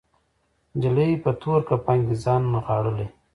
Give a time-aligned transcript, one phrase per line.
[0.75, 3.07] نجلۍ په تور کفن کې ځان نغاړلی